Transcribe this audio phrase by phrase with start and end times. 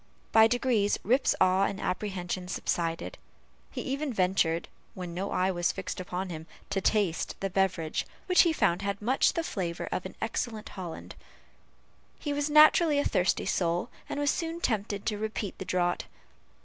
[0.31, 3.19] By degrees, Rip's awe and apprehension subsided.
[3.69, 8.41] He even ventured, when no eye was fixed upon him, to taste the beverage which
[8.41, 11.13] he found had much of the flavor of excellent Hollands.
[12.17, 16.05] He was naturally a thirsty soul, and was soon tempted to repeat the draught.